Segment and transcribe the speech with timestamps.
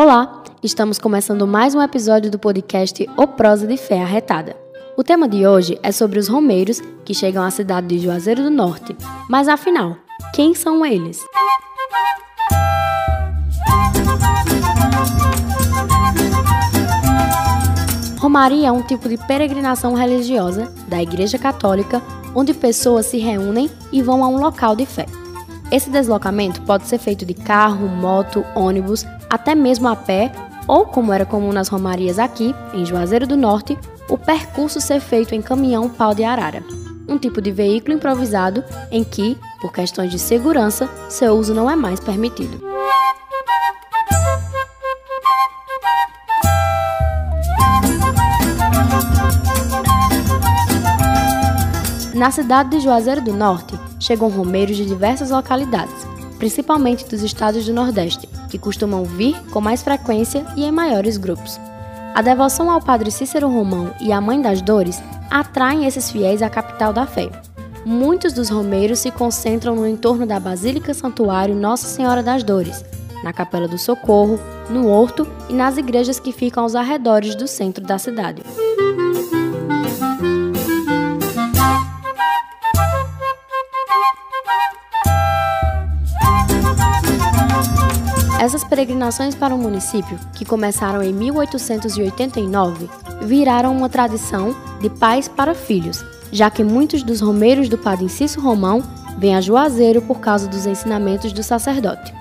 [0.00, 4.54] Olá, estamos começando mais um episódio do podcast O Prosa de Fé Arretada.
[4.96, 8.48] O tema de hoje é sobre os romeiros que chegam à cidade de Juazeiro do
[8.48, 8.96] Norte.
[9.28, 9.96] Mas afinal,
[10.32, 11.20] quem são eles?
[18.20, 22.00] Romaria é um tipo de peregrinação religiosa da Igreja Católica
[22.36, 25.06] onde pessoas se reúnem e vão a um local de fé.
[25.70, 30.32] Esse deslocamento pode ser feito de carro, moto, ônibus, até mesmo a pé,
[30.66, 33.76] ou, como era comum nas romarias aqui, em Juazeiro do Norte,
[34.08, 36.62] o percurso ser feito em caminhão pau de arara,
[37.06, 41.76] um tipo de veículo improvisado em que, por questões de segurança, seu uso não é
[41.76, 42.62] mais permitido.
[52.18, 56.04] Na cidade de Juazeiro do Norte, chegam romeiros de diversas localidades,
[56.36, 61.60] principalmente dos estados do Nordeste, que costumam vir com mais frequência e em maiores grupos.
[62.16, 66.50] A devoção ao Padre Cícero Romão e à Mãe das Dores atraem esses fiéis à
[66.50, 67.30] capital da fé.
[67.86, 72.84] Muitos dos romeiros se concentram no entorno da Basílica Santuário Nossa Senhora das Dores,
[73.22, 77.86] na Capela do Socorro, no Horto e nas igrejas que ficam aos arredores do centro
[77.86, 78.42] da cidade.
[88.38, 92.88] Essas peregrinações para o município, que começaram em 1889,
[93.22, 98.40] viraram uma tradição de pais para filhos, já que muitos dos romeiros do Padre Inciso
[98.40, 98.80] Romão
[99.18, 102.14] vêm a Juazeiro por causa dos ensinamentos do sacerdote.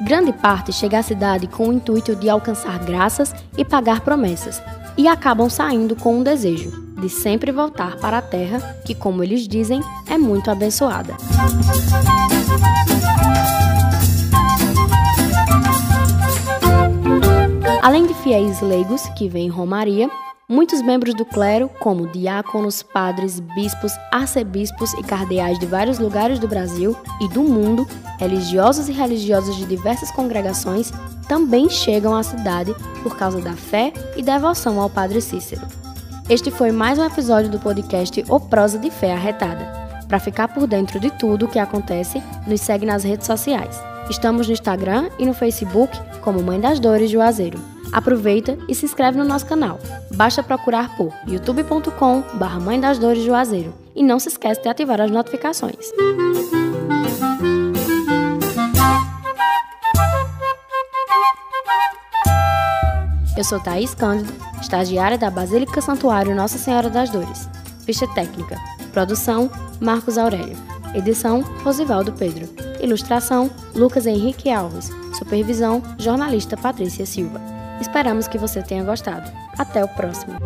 [0.00, 4.62] Grande parte chega à cidade com o intuito de alcançar graças e pagar promessas,
[4.96, 9.46] e acabam saindo com um desejo de sempre voltar para a terra que, como eles
[9.46, 11.14] dizem, é muito abençoada.
[17.88, 20.10] Além de fiéis leigos que vêm em Romaria,
[20.46, 26.46] muitos membros do clero, como diáconos, padres, bispos, arcebispos e cardeais de vários lugares do
[26.46, 27.88] Brasil e do mundo,
[28.18, 30.92] religiosos e religiosas de diversas congregações,
[31.26, 35.66] também chegam à cidade por causa da fé e devoção ao Padre Cícero.
[36.28, 39.64] Este foi mais um episódio do podcast O Prosa de Fé Arretada.
[40.06, 43.80] Para ficar por dentro de tudo o que acontece, nos segue nas redes sociais.
[44.10, 47.77] Estamos no Instagram e no Facebook como Mãe das Dores Juazeiro.
[47.92, 49.78] Aproveita e se inscreve no nosso canal.
[50.14, 53.74] Basta procurar por youtube.com barra Mãe das Dores Juazeiro.
[53.94, 55.90] E não se esqueça de ativar as notificações.
[63.36, 67.48] Eu sou Thaís Cândido, estagiária da Basílica Santuário Nossa Senhora das Dores.
[67.86, 68.56] Ficha técnica.
[68.92, 69.50] Produção,
[69.80, 70.56] Marcos Aurélio.
[70.94, 72.48] Edição, Rosivaldo Pedro.
[72.80, 74.90] Ilustração, Lucas Henrique Alves.
[75.16, 77.57] Supervisão, jornalista Patrícia Silva.
[77.80, 79.30] Esperamos que você tenha gostado.
[79.56, 80.38] Até o próximo.